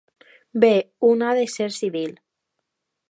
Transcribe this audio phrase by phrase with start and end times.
[0.63, 0.71] Bé,
[1.09, 2.17] un ha de ser civil.